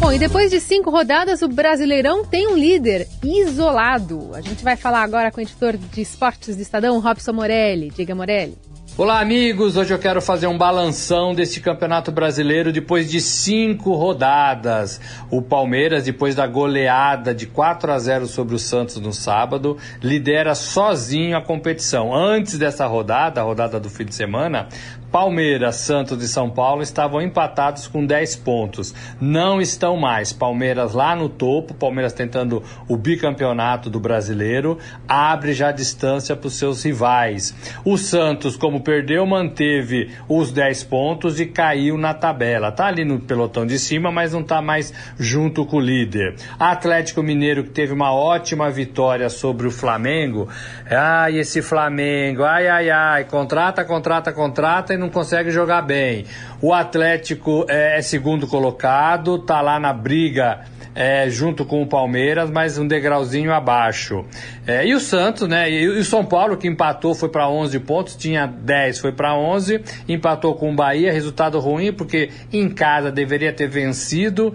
Bom, 0.05 0.13
e 0.13 0.19
depois 0.19 0.51
de 0.51 0.61
cinco 0.61 0.91
rodadas, 0.91 1.41
o 1.41 1.49
Brasileirão 1.49 2.27
tem 2.27 2.47
um 2.47 2.59
líder 2.59 3.09
isolado. 3.23 4.33
A 4.35 4.43
gente 4.43 4.63
vai 4.63 4.77
falar 4.77 5.03
agora 5.03 5.31
com 5.31 5.39
o 5.39 5.43
editor 5.43 5.79
de 5.79 6.03
esportes 6.03 6.55
do 6.55 6.61
Estadão, 6.61 7.01
Robson 7.01 7.33
Morelli. 7.33 7.89
Diga, 7.89 8.15
Morelli. 8.15 8.55
Olá, 8.97 9.19
amigos! 9.19 9.77
Hoje 9.77 9.93
eu 9.93 9.99
quero 9.99 10.23
fazer 10.23 10.47
um 10.47 10.57
balanção 10.57 11.35
deste 11.35 11.59
Campeonato 11.59 12.13
Brasileiro 12.13 12.71
depois 12.71 13.11
de 13.11 13.21
cinco 13.21 13.93
rodadas. 13.95 15.01
O 15.33 15.43
Palmeiras, 15.43 16.05
depois 16.05 16.35
da 16.35 16.47
goleada 16.47 17.35
de 17.35 17.45
4 17.45 17.91
a 17.91 17.99
0 17.99 18.27
sobre 18.29 18.55
o 18.55 18.59
Santos 18.59 19.01
no 19.01 19.13
sábado, 19.13 19.77
lidera 20.01 20.55
sozinho 20.55 21.37
a 21.37 21.43
competição. 21.43 22.15
Antes 22.15 22.57
dessa 22.57 22.87
rodada, 22.87 23.41
a 23.41 23.45
rodada 23.45 23.81
do 23.81 23.91
fim 23.91 24.05
de 24.05 24.15
semana, 24.15 24.69
Palmeiras, 25.15 25.77
Santos 25.77 26.21
e 26.25 26.29
São 26.29 26.51
Paulo 26.51 26.83
estavam 26.83 27.23
empatados 27.23 27.87
com 27.87 28.05
10 28.05 28.35
pontos. 28.35 28.93
Não 29.21 29.61
estão 29.61 29.97
mais. 29.97 30.33
Palmeiras 30.33 30.93
lá 30.93 31.15
no 31.15 31.29
topo, 31.29 31.73
Palmeiras 31.73 32.13
tentando 32.13 32.65
o 32.89 32.97
bicampeonato 32.97 33.89
do 33.89 34.01
brasileiro, 34.01 34.77
abre 35.07 35.53
já 35.53 35.71
distância 35.71 36.35
para 36.35 36.49
os 36.49 36.55
seus 36.55 36.83
rivais. 36.83 37.55
O 37.85 37.97
Santos, 37.97 38.57
como 38.57 38.81
perdeu, 38.81 39.25
manteve 39.25 40.11
os 40.29 40.51
10 40.51 40.83
pontos 40.83 41.39
e 41.39 41.47
caiu 41.47 41.97
na 41.97 42.13
tabela. 42.13 42.73
Tá 42.73 42.87
ali 42.87 43.05
no 43.05 43.21
pelotão 43.21 43.65
de 43.65 43.79
cima, 43.79 44.11
mas 44.11 44.33
não 44.33 44.41
está 44.41 44.61
mais 44.61 44.93
junto 45.17 45.65
com 45.65 45.77
o 45.77 45.81
líder. 45.81 46.35
Atlético 46.59 47.23
Mineiro, 47.23 47.63
que 47.63 47.71
teve 47.71 47.93
uma 47.93 48.13
ótima 48.13 48.69
vitória 48.69 49.31
sobre 49.31 49.69
o 49.69 49.71
Flamengo. 49.71 50.49
Ai, 50.91 51.39
esse 51.39 51.63
Flamengo, 51.63 52.43
ai, 52.43 52.67
ai, 52.67 52.91
ai, 52.91 53.25
contrata, 53.27 53.85
contrata, 53.85 54.33
contrata 54.33 54.93
e 54.93 55.04
não 55.04 55.04
não 55.05 55.11
consegue 55.11 55.51
jogar 55.51 55.83
bem. 55.83 56.25
O 56.61 56.73
Atlético 56.73 57.65
é, 57.69 57.99
é 57.99 58.03
segundo 58.03 58.47
colocado, 58.47 59.39
tá 59.39 59.61
lá 59.61 59.79
na 59.79 59.93
briga 59.93 60.65
é, 60.95 61.29
junto 61.29 61.65
com 61.65 61.83
o 61.83 61.87
Palmeiras, 61.87 62.51
mas 62.51 62.79
um 62.79 62.87
degrauzinho 62.87 63.53
abaixo. 63.53 64.25
É, 64.67 64.87
e 64.87 64.95
o 64.95 65.01
Santos, 65.01 65.49
né? 65.49 65.71
E, 65.71 65.87
o 65.87 66.05
São 66.05 66.25
Paulo, 66.25 66.57
que 66.57 66.67
empatou, 66.67 67.15
foi 67.15 67.29
para 67.29 67.49
11 67.49 67.79
pontos, 67.81 68.17
tinha 68.17 68.47
10, 68.47 68.99
foi 68.99 69.13
para 69.13 69.37
11, 69.37 69.81
empatou 70.09 70.55
com 70.55 70.73
o 70.73 70.75
Bahia, 70.75 71.13
resultado 71.13 71.59
ruim, 71.59 71.93
porque 71.93 72.31
em 72.53 72.69
casa 72.69 73.11
deveria 73.11 73.53
ter 73.53 73.69
vencido. 73.69 74.55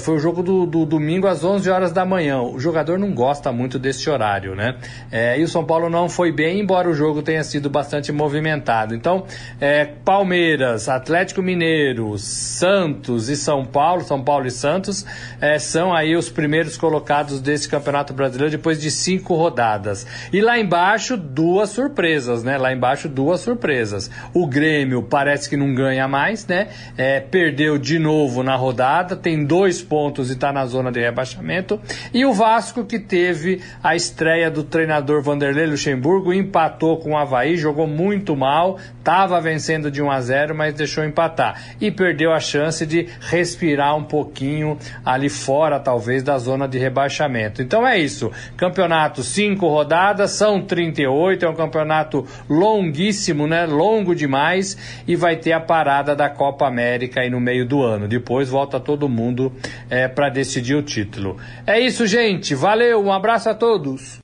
Foi 0.00 0.16
o 0.16 0.18
jogo 0.18 0.42
do, 0.42 0.64
do, 0.64 0.86
domingo 0.86 1.26
às 1.26 1.44
11 1.44 1.68
horas 1.68 1.92
da 1.92 2.06
manhã. 2.06 2.40
O 2.40 2.58
jogador 2.58 2.98
não 2.98 3.12
gosta 3.12 3.52
muito 3.52 3.78
desse 3.78 4.08
horário, 4.08 4.54
né? 4.54 4.76
É, 5.12 5.38
e 5.38 5.42
o 5.42 5.48
São 5.48 5.62
Paulo 5.62 5.90
não 5.90 6.08
foi 6.08 6.32
bem, 6.32 6.58
embora 6.58 6.88
o 6.88 6.94
jogo 6.94 7.20
tenha 7.20 7.44
sido 7.44 7.68
bastante 7.68 8.10
movimentado. 8.10 8.94
Então, 8.94 9.24
é, 9.60 9.84
Palmeiras, 9.84 10.88
Atlético 10.88 11.42
Mineiro, 11.42 12.16
Santos 12.16 13.28
e 13.28 13.36
São 13.36 13.62
Paulo, 13.62 14.02
São 14.04 14.24
Paulo 14.24 14.46
e 14.46 14.50
Santos, 14.50 15.04
é, 15.38 15.58
são 15.58 15.92
aí 15.92 16.16
os 16.16 16.30
primeiros 16.30 16.78
colocados 16.78 17.38
desse 17.38 17.68
Campeonato 17.68 18.14
Brasileiro 18.14 18.52
depois 18.52 18.80
de 18.80 18.90
cinco 18.90 19.34
rodadas. 19.44 20.06
E 20.32 20.40
lá 20.40 20.58
embaixo, 20.58 21.16
duas 21.16 21.70
surpresas, 21.70 22.42
né? 22.42 22.56
Lá 22.56 22.72
embaixo, 22.72 23.08
duas 23.08 23.40
surpresas. 23.40 24.10
O 24.32 24.46
Grêmio 24.46 25.02
parece 25.02 25.50
que 25.50 25.56
não 25.56 25.74
ganha 25.74 26.08
mais, 26.08 26.46
né? 26.46 26.68
É, 26.96 27.20
perdeu 27.20 27.76
de 27.76 27.98
novo 27.98 28.42
na 28.42 28.56
rodada, 28.56 29.14
tem 29.14 29.44
dois 29.44 29.82
pontos 29.82 30.30
e 30.30 30.32
está 30.32 30.50
na 30.52 30.64
zona 30.64 30.90
de 30.90 31.00
rebaixamento. 31.00 31.78
E 32.12 32.24
o 32.24 32.32
Vasco, 32.32 32.84
que 32.84 32.98
teve 32.98 33.60
a 33.82 33.94
estreia 33.94 34.50
do 34.50 34.64
treinador 34.64 35.22
Vanderlei 35.22 35.66
Luxemburgo, 35.66 36.32
empatou 36.32 36.96
com 36.96 37.12
o 37.12 37.16
Havaí, 37.16 37.56
jogou 37.56 37.86
muito 37.86 38.34
mal, 38.34 38.78
estava 38.98 39.40
vencendo 39.40 39.90
de 39.90 40.02
1 40.02 40.10
a 40.10 40.20
0, 40.20 40.54
mas 40.54 40.74
deixou 40.74 41.04
empatar. 41.04 41.60
E 41.80 41.90
perdeu 41.90 42.32
a 42.32 42.40
chance 42.40 42.86
de 42.86 43.08
respirar 43.20 43.94
um 43.94 44.04
pouquinho 44.04 44.78
ali 45.04 45.28
fora, 45.28 45.78
talvez, 45.78 46.22
da 46.22 46.38
zona 46.38 46.66
de 46.66 46.78
rebaixamento. 46.78 47.60
Então 47.60 47.86
é 47.86 47.98
isso. 47.98 48.32
Campeonato, 48.56 49.22
cinco 49.34 49.68
rodadas, 49.68 50.30
são 50.30 50.62
38, 50.62 51.44
é 51.44 51.48
um 51.48 51.54
campeonato 51.54 52.24
longuíssimo, 52.48 53.46
né? 53.46 53.66
Longo 53.66 54.14
demais. 54.14 54.76
E 55.06 55.16
vai 55.16 55.36
ter 55.36 55.52
a 55.52 55.60
parada 55.60 56.14
da 56.14 56.30
Copa 56.30 56.66
América 56.66 57.20
aí 57.20 57.28
no 57.28 57.40
meio 57.40 57.66
do 57.66 57.82
ano. 57.82 58.06
Depois 58.06 58.48
volta 58.48 58.78
todo 58.78 59.08
mundo 59.08 59.52
é, 59.90 60.06
para 60.06 60.28
decidir 60.28 60.76
o 60.76 60.82
título. 60.82 61.36
É 61.66 61.80
isso, 61.80 62.06
gente. 62.06 62.54
Valeu, 62.54 63.04
um 63.04 63.12
abraço 63.12 63.50
a 63.50 63.54
todos. 63.54 64.18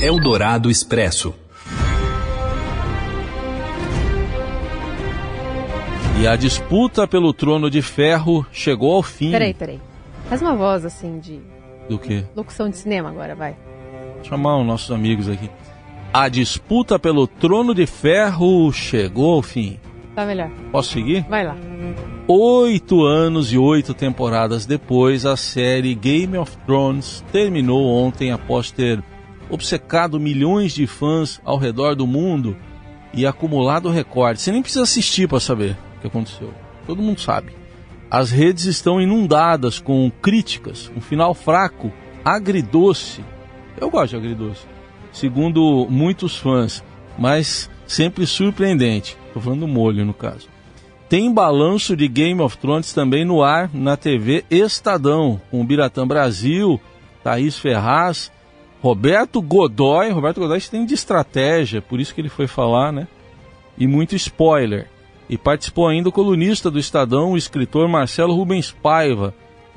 Eldorado 0.00 0.68
Expresso. 0.68 1.32
E 6.20 6.26
a 6.26 6.34
disputa 6.34 7.06
pelo 7.06 7.32
trono 7.32 7.70
de 7.70 7.82
ferro 7.82 8.44
chegou 8.50 8.94
ao 8.94 9.02
fim. 9.02 9.30
Peraí, 9.30 9.54
peraí. 9.54 9.80
Faz 10.28 10.42
uma 10.42 10.56
voz 10.56 10.84
assim 10.84 11.20
de. 11.20 11.40
Do 11.88 11.98
quê? 11.98 12.24
Locução 12.34 12.68
de 12.68 12.76
cinema 12.76 13.10
agora, 13.10 13.34
vai. 13.34 13.54
Chamar 14.28 14.58
os 14.58 14.66
nossos 14.66 14.90
amigos 14.90 15.28
aqui. 15.28 15.48
A 16.12 16.28
disputa 16.28 16.98
pelo 16.98 17.26
trono 17.26 17.74
de 17.74 17.86
ferro 17.86 18.72
chegou 18.72 19.34
ao 19.34 19.42
fim. 19.42 19.78
Tá 20.14 20.24
melhor. 20.24 20.50
Posso 20.72 20.94
seguir? 20.94 21.24
Vai 21.28 21.44
lá. 21.44 21.56
Oito 22.26 23.04
anos 23.04 23.52
e 23.52 23.58
oito 23.58 23.94
temporadas 23.94 24.66
depois, 24.66 25.24
a 25.24 25.36
série 25.36 25.94
Game 25.94 26.36
of 26.36 26.56
Thrones 26.66 27.24
terminou 27.30 27.86
ontem 27.86 28.32
após 28.32 28.72
ter 28.72 29.00
obcecado 29.48 30.18
milhões 30.18 30.72
de 30.72 30.86
fãs 30.88 31.40
ao 31.44 31.56
redor 31.56 31.94
do 31.94 32.06
mundo 32.06 32.56
e 33.14 33.24
acumulado 33.24 33.90
recorde. 33.90 34.40
Você 34.40 34.50
nem 34.50 34.62
precisa 34.62 34.82
assistir 34.82 35.28
para 35.28 35.38
saber 35.38 35.76
o 35.98 36.00
que 36.00 36.06
aconteceu. 36.08 36.52
Todo 36.84 37.02
mundo 37.02 37.20
sabe. 37.20 37.52
As 38.10 38.30
redes 38.30 38.64
estão 38.64 39.00
inundadas 39.00 39.78
com 39.78 40.10
críticas, 40.20 40.90
um 40.96 41.00
final 41.00 41.32
fraco, 41.32 41.92
agridoce. 42.24 43.22
Eu 43.78 43.90
gosto 43.90 44.10
de 44.10 44.16
agridoce, 44.16 44.66
segundo 45.12 45.86
muitos 45.90 46.36
fãs, 46.36 46.82
mas 47.18 47.70
sempre 47.86 48.26
surpreendente. 48.26 49.16
Estou 49.26 49.42
falando 49.42 49.60
do 49.60 49.68
molho, 49.68 50.04
no 50.04 50.14
caso. 50.14 50.48
Tem 51.08 51.32
balanço 51.32 51.96
de 51.96 52.08
Game 52.08 52.40
of 52.40 52.58
Thrones 52.58 52.92
também 52.92 53.24
no 53.24 53.42
ar 53.42 53.70
na 53.72 53.96
TV 53.96 54.44
Estadão, 54.50 55.40
com 55.50 55.64
Biratã 55.64 56.06
Brasil, 56.06 56.80
Thaís 57.22 57.58
Ferraz, 57.58 58.32
Roberto 58.80 59.40
Godoy. 59.40 60.10
Roberto 60.10 60.40
Godoy 60.40 60.60
tem 60.62 60.84
de 60.84 60.94
estratégia, 60.94 61.80
por 61.80 62.00
isso 62.00 62.14
que 62.14 62.20
ele 62.20 62.28
foi 62.28 62.46
falar, 62.46 62.92
né? 62.92 63.06
E 63.78 63.86
muito 63.86 64.16
spoiler. 64.16 64.88
E 65.28 65.36
participou 65.36 65.86
ainda 65.86 66.08
o 66.08 66.12
colunista 66.12 66.70
do 66.70 66.78
Estadão, 66.78 67.32
o 67.32 67.36
escritor 67.36 67.88
Marcelo 67.88 68.34
Rubens 68.34 68.72
Paiva, 68.72 69.34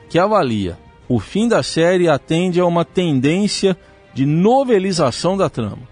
que 0.10 0.18
avalia: 0.18 0.78
o 1.08 1.20
fim 1.20 1.48
da 1.48 1.62
série 1.62 2.08
atende 2.08 2.60
a 2.60 2.66
uma 2.66 2.86
tendência 2.86 3.76
de 4.14 4.26
novelização 4.26 5.38
da 5.38 5.50
trama. 5.50 5.88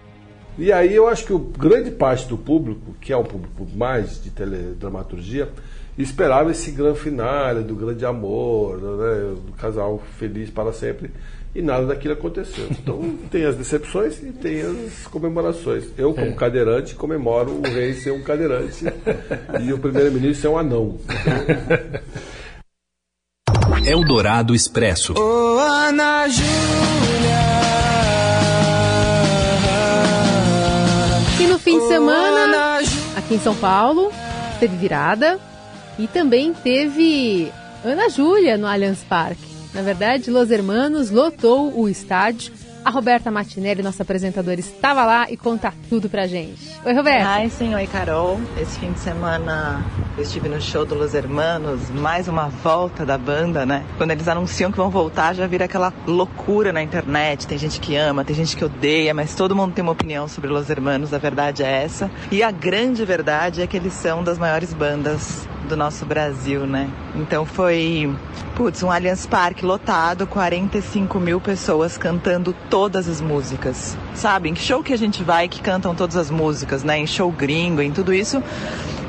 E 0.58 0.72
aí 0.72 0.96
eu 0.96 1.08
acho 1.08 1.26
que 1.26 1.34
o 1.34 1.40
grande 1.40 1.92
parte 1.92 2.28
do 2.28 2.38
público, 2.38 2.96
que 3.00 3.14
é 3.14 3.18
um 3.18 3.24
público 3.24 3.68
mais 3.76 4.22
de 4.22 4.32
teledramaturgia, 4.32 5.50
esperava 5.98 6.52
esse 6.52 6.72
grande 6.72 7.00
finale 7.00 7.64
do 7.64 7.76
grande 7.76 8.06
amor, 8.06 8.78
né, 8.78 9.36
do 9.46 9.52
casal 9.54 10.02
feliz 10.18 10.50
para 10.50 10.74
sempre, 10.74 11.12
e 11.54 11.62
nada 11.62 11.86
daquilo 11.86 12.14
aconteceu. 12.14 12.68
Então 12.72 13.18
tem 13.30 13.46
as 13.46 13.56
decepções 13.56 14.22
e 14.22 14.32
tem 14.32 14.62
as 14.62 15.08
comemorações. 15.08 15.86
Eu, 15.98 16.14
como 16.14 16.28
é. 16.28 16.34
cadeirante, 16.34 16.96
comemoro 16.96 17.52
o 17.52 17.62
rei 17.62 17.94
ser 17.94 18.12
um 18.12 18.24
cadeirante 18.24 18.86
e 19.64 19.72
o 19.72 19.78
primeiro-ministro 19.78 20.42
ser 20.42 20.48
um 20.48 20.58
anão. 20.58 20.98
Eldorado 23.86 24.56
Expresso. 24.56 25.14
Ô, 25.14 25.60
Ana 25.60 26.28
Júlia. 26.28 27.17
Fim 31.78 31.84
de 31.84 31.88
semana, 31.90 32.80
aqui 33.16 33.36
em 33.36 33.40
São 33.40 33.56
Paulo, 33.56 34.12
teve 34.60 34.76
virada 34.78 35.40
e 36.00 36.08
também 36.08 36.52
teve 36.52 37.52
Ana 37.86 38.10
Júlia 38.10 38.58
no 38.58 38.66
Allianz 38.66 39.04
Parque. 39.04 39.46
Na 39.74 39.84
verdade, 39.84 40.32
Los 40.32 40.50
Hermanos 40.50 41.12
lotou 41.12 41.80
o 41.80 41.88
estádio 41.88 42.52
a 42.84 42.90
Roberta 42.90 43.30
Martinelli, 43.30 43.84
nossa 43.84 44.04
apresentadora, 44.04 44.60
estava 44.60 45.06
lá 45.06 45.30
e 45.30 45.38
conta 45.38 45.74
tudo 45.90 46.10
pra 46.10 46.26
gente. 46.26 46.80
Oi, 46.84 46.94
Roberta. 46.94 47.28
Ai, 47.28 47.50
sim, 47.50 47.76
oi, 47.76 47.86
Carol. 47.86 48.40
Esse 48.60 48.80
fim 48.80 48.94
de 48.94 49.00
semana 49.00 49.84
eu 50.18 50.24
estive 50.24 50.50
no 50.50 50.60
show 50.60 50.84
do 50.84 50.96
Los 50.96 51.14
Hermanos, 51.14 51.92
mais 51.92 52.28
uma 52.28 52.48
volta 52.48 53.06
da 53.06 53.20
banda, 53.20 53.68
né? 53.68 53.86
Quando 53.98 54.10
eles 54.10 54.28
anunciam 54.28 54.72
que 54.72 54.78
vão 54.78 54.90
voltar, 54.90 55.36
já 55.36 55.46
vira 55.46 55.66
aquela 55.66 55.94
loucura 56.08 56.74
na 56.74 56.82
internet. 56.82 57.46
Tem 57.46 57.56
gente 57.56 57.80
que 57.80 57.96
ama, 57.96 58.26
tem 58.26 58.36
gente 58.36 58.58
que 58.58 58.66
odeia, 58.66 59.14
mas 59.14 59.36
todo 59.36 59.56
mundo 59.56 59.74
tem 59.74 59.84
uma 59.84 59.92
opinião 59.92 60.28
sobre 60.28 60.50
Los 60.50 60.72
Hermanos, 60.72 61.14
a 61.14 61.20
verdade 61.20 61.62
é 61.62 61.84
essa. 61.84 62.10
E 62.32 62.42
a 62.42 62.50
grande 62.50 63.06
verdade 63.06 63.62
é 63.62 63.68
que 63.68 63.78
eles 63.78 63.94
são 63.94 64.24
das 64.24 64.40
maiores 64.40 64.74
bandas 64.74 65.48
do 65.70 65.78
nosso 65.78 66.04
Brasil, 66.04 66.66
né? 66.66 66.90
Então 67.16 67.46
foi, 67.46 68.12
putz, 68.56 68.82
um 68.82 68.90
Allianz 68.90 69.28
Parque 69.28 69.64
lotado, 69.64 70.26
45 70.26 71.20
mil 71.20 71.40
pessoas 71.40 71.96
cantando 71.96 72.56
todas 72.72 73.08
as 73.08 73.22
músicas. 73.22 73.96
Sabe, 74.16 74.50
em 74.50 74.56
que 74.56 74.62
show 74.62 74.82
que 74.82 74.94
a 74.94 74.98
gente 74.98 75.24
vai 75.24 75.48
que 75.48 75.62
cantam 75.62 75.94
todas 75.94 76.16
as 76.16 76.32
músicas, 76.32 76.84
né? 76.84 76.98
Em 76.98 77.06
show 77.06 77.32
gringo, 77.32 77.84
em 77.84 77.92
tudo 77.92 78.12
isso. 78.12 78.42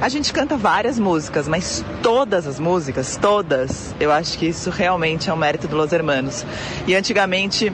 A 0.00 0.08
gente 0.08 0.32
canta 0.32 0.56
várias 0.56 0.96
músicas, 0.96 1.48
mas 1.48 1.84
todas 2.02 2.46
as 2.46 2.60
músicas, 2.60 3.16
todas, 3.16 3.92
eu 3.98 4.12
acho 4.12 4.38
que 4.38 4.46
isso 4.46 4.70
realmente 4.70 5.28
é 5.28 5.32
um 5.32 5.36
mérito 5.36 5.66
do 5.66 5.76
Los 5.76 5.92
Hermanos. 5.92 6.46
E 6.86 6.94
antigamente 6.94 7.72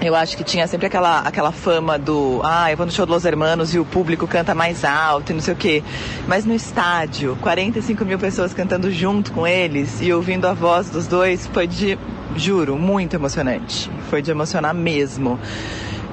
eu 0.00 0.14
acho 0.14 0.36
que 0.36 0.44
tinha 0.44 0.68
sempre 0.68 0.86
aquela, 0.86 1.20
aquela 1.20 1.50
fama 1.50 1.98
do, 1.98 2.40
ah, 2.44 2.70
eu 2.70 2.76
vou 2.76 2.86
no 2.86 2.92
show 2.92 3.04
dos 3.04 3.24
Hermanos 3.24 3.74
e 3.74 3.80
o 3.80 3.84
público 3.84 4.28
canta 4.28 4.54
mais 4.54 4.84
alto 4.84 5.32
e 5.32 5.34
não 5.34 5.40
sei 5.40 5.54
o 5.54 5.56
quê. 5.56 5.82
Mas 6.28 6.44
no 6.44 6.54
estádio, 6.54 7.36
45 7.40 8.04
mil 8.04 8.18
pessoas 8.18 8.54
cantando 8.54 8.88
junto 8.92 9.32
com 9.32 9.44
eles 9.44 10.00
e 10.00 10.12
ouvindo 10.12 10.46
a 10.46 10.52
voz 10.52 10.88
dos 10.88 11.08
dois 11.08 11.48
foi 11.48 11.66
de, 11.66 11.98
juro, 12.36 12.76
muito 12.76 13.14
emocionante. 13.14 13.90
Foi 14.08 14.22
de 14.22 14.30
emocionar 14.30 14.72
mesmo. 14.72 15.36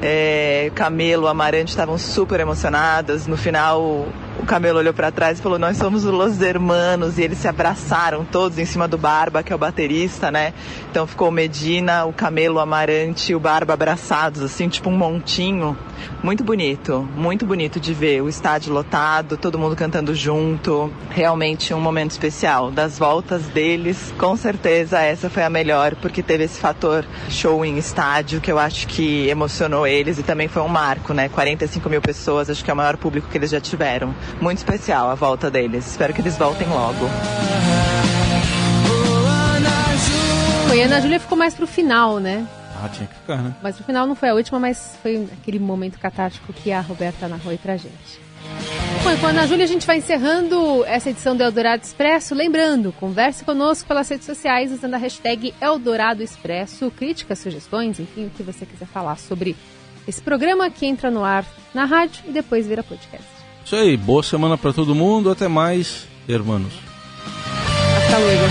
É, 0.01 0.71
Camelo, 0.73 1.27
Amarante 1.27 1.69
estavam 1.69 1.97
super 1.99 2.39
emocionados. 2.39 3.27
No 3.27 3.37
final, 3.37 4.07
o 4.43 4.45
Camelo 4.45 4.79
olhou 4.79 4.93
para 4.93 5.09
trás 5.09 5.39
e 5.39 5.41
falou: 5.41 5.57
Nós 5.57 5.77
somos 5.77 6.05
os 6.05 6.41
Hermanos. 6.41 7.17
E 7.17 7.23
eles 7.23 7.37
se 7.37 7.47
abraçaram 7.47 8.25
todos 8.25 8.59
em 8.59 8.65
cima 8.65 8.87
do 8.87 8.97
Barba, 8.97 9.41
que 9.41 9.51
é 9.51 9.55
o 9.55 9.59
baterista, 9.59 10.29
né? 10.29 10.53
Então 10.91 11.07
ficou 11.07 11.31
Medina, 11.31 12.05
o 12.05 12.13
Camelo, 12.13 12.57
o 12.57 12.59
Amarante 12.59 13.31
e 13.31 13.35
o 13.35 13.39
Barba 13.39 13.73
abraçados, 13.73 14.41
assim, 14.41 14.67
tipo 14.67 14.89
um 14.89 14.97
montinho. 14.97 15.77
Muito 16.21 16.43
bonito, 16.43 17.07
muito 17.15 17.45
bonito 17.45 17.79
de 17.79 17.93
ver 17.93 18.21
o 18.21 18.27
estádio 18.27 18.73
lotado, 18.73 19.37
todo 19.37 19.57
mundo 19.57 19.75
cantando 19.75 20.13
junto. 20.13 20.91
Realmente 21.09 21.73
um 21.73 21.79
momento 21.79 22.11
especial. 22.11 22.69
Das 22.69 22.99
voltas 22.99 23.43
deles, 23.43 24.13
com 24.17 24.35
certeza 24.35 24.99
essa 24.99 25.29
foi 25.29 25.43
a 25.43 25.49
melhor, 25.49 25.95
porque 25.95 26.21
teve 26.21 26.43
esse 26.43 26.59
fator 26.59 27.05
show 27.29 27.63
em 27.63 27.77
estádio 27.77 28.41
que 28.41 28.51
eu 28.51 28.59
acho 28.59 28.87
que 28.87 29.27
emocionou 29.29 29.87
eles 29.87 30.19
e 30.19 30.23
também 30.23 30.49
foi 30.49 30.61
um 30.61 30.67
marco, 30.67 31.13
né? 31.13 31.29
45 31.29 31.89
mil 31.89 32.01
pessoas, 32.01 32.49
acho 32.49 32.63
que 32.63 32.69
é 32.69 32.73
o 32.73 32.77
maior 32.77 32.97
público 32.97 33.29
que 33.29 33.37
eles 33.37 33.49
já 33.49 33.61
tiveram 33.61 34.13
muito 34.41 34.57
especial 34.59 35.09
a 35.09 35.15
volta 35.15 35.49
deles. 35.49 35.87
Espero 35.87 36.13
que 36.13 36.21
eles 36.21 36.37
voltem 36.37 36.67
logo. 36.67 37.07
Foi, 40.67 40.81
a 40.81 40.85
Ana 40.85 41.01
Júlia 41.01 41.19
ficou 41.19 41.37
mais 41.37 41.53
pro 41.53 41.67
final, 41.67 42.19
né? 42.19 42.47
Ah, 42.83 42.89
tinha 42.89 43.07
que 43.07 43.13
ficar, 43.13 43.37
né? 43.37 43.55
Mas 43.61 43.77
no 43.77 43.85
final 43.85 44.07
não 44.07 44.15
foi 44.15 44.29
a 44.29 44.33
última, 44.33 44.59
mas 44.59 44.97
foi 45.01 45.27
aquele 45.31 45.59
momento 45.59 45.99
catártico 45.99 46.51
que 46.51 46.71
a 46.71 46.81
Roberta 46.81 47.27
narrou 47.27 47.51
aí 47.51 47.57
pra 47.57 47.77
gente. 47.77 48.23
Bom, 49.03 49.17
com 49.17 49.27
a 49.27 49.29
Ana 49.29 49.47
Júlia 49.47 49.65
a 49.65 49.67
gente 49.67 49.85
vai 49.85 49.97
encerrando 49.97 50.83
essa 50.85 51.09
edição 51.09 51.35
do 51.35 51.43
Eldorado 51.43 51.83
Expresso. 51.83 52.33
Lembrando, 52.33 52.93
converse 52.93 53.43
conosco 53.43 53.87
pelas 53.87 54.09
redes 54.09 54.25
sociais 54.25 54.71
usando 54.71 54.93
a 54.95 54.97
hashtag 54.97 55.53
Eldorado 55.61 56.23
Expresso. 56.23 56.89
Críticas, 56.91 57.39
sugestões, 57.39 57.99
enfim, 57.99 58.27
o 58.27 58.29
que 58.29 58.43
você 58.43 58.65
quiser 58.65 58.87
falar 58.87 59.17
sobre 59.17 59.55
esse 60.07 60.21
programa 60.21 60.69
que 60.69 60.85
entra 60.85 61.11
no 61.11 61.23
ar 61.23 61.45
na 61.73 61.85
rádio 61.85 62.23
e 62.27 62.31
depois 62.31 62.65
vira 62.67 62.83
podcast. 62.83 63.32
Isso 63.65 63.75
aí, 63.75 63.95
boa 63.95 64.21
semana 64.21 64.57
para 64.57 64.73
todo 64.73 64.93
mundo, 64.93 65.31
até 65.31 65.47
mais, 65.47 66.07
hermanos. 66.27 66.73
Hasta 67.97 68.17
luego. 68.19 68.43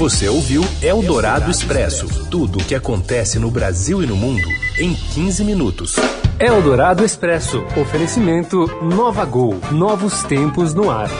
Você 0.00 0.28
ouviu 0.30 0.64
Eldorado 0.80 1.50
Expresso 1.50 2.06
tudo 2.30 2.58
o 2.58 2.64
que 2.64 2.74
acontece 2.74 3.38
no 3.38 3.50
Brasil 3.50 4.02
e 4.02 4.06
no 4.06 4.16
mundo 4.16 4.48
em 4.78 4.94
15 4.94 5.44
minutos. 5.44 5.96
Eldorado 6.38 7.04
Expresso. 7.04 7.62
Oferecimento 7.78 8.66
Nova 8.82 9.26
Gol. 9.26 9.60
Novos 9.70 10.22
tempos 10.22 10.72
no 10.72 10.90
ar. 10.90 11.10